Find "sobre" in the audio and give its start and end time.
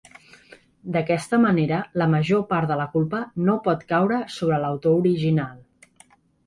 4.39-4.61